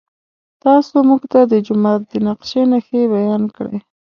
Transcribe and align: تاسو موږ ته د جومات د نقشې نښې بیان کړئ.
تاسو 0.63 0.95
موږ 1.09 1.21
ته 1.31 1.39
د 1.51 1.53
جومات 1.65 2.01
د 2.11 2.13
نقشې 2.27 2.61
نښې 2.71 3.01
بیان 3.13 3.43
کړئ. 3.55 3.77